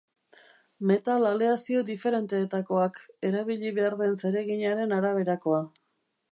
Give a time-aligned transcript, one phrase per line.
[0.91, 2.99] Metal aleazio diferenteetakoak,
[3.31, 5.65] erabili behar den zereginaren araberakoa.